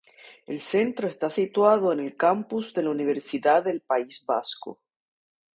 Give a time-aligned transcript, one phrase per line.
[0.47, 4.79] El centro está situado en el campus de la Universidad del País Vasco.